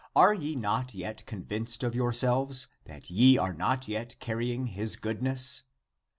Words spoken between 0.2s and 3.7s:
ye not yet convinced of yourselves, that ye are